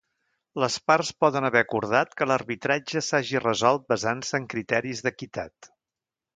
Les 0.61 0.77
parts 0.91 1.11
poden 1.23 1.47
haver 1.49 1.61
acordat 1.65 2.17
que 2.21 2.29
l'arbitratge 2.31 3.05
s'hagi 3.09 3.45
resolt 3.45 3.87
basant-se 3.95 4.41
en 4.43 4.51
criteris 4.57 5.07
d'equitat. 5.09 5.73